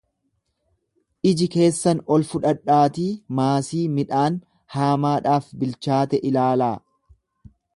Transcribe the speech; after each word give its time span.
Iji 1.31 1.47
keessan 1.55 1.99
ol 2.15 2.25
fudhadhaatii 2.31 3.07
maasii 3.41 3.83
midhaan 3.99 4.41
haamaadhaaf 4.77 5.53
bilchaate 5.65 6.23
ilaalaa. 6.31 6.75